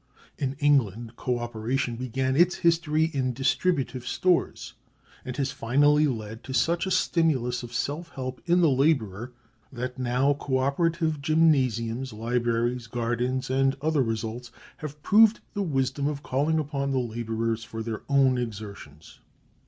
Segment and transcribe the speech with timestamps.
[0.39, 4.73] In England co operation began its history in distributive stores,
[5.23, 9.31] and has finally led to such a stimulus of self help in the laborer,
[9.71, 16.23] that now co operative gymnasiums, libraries, gardens, and other results have proved the wisdom of
[16.23, 19.19] calling upon the laborers for their own exertions.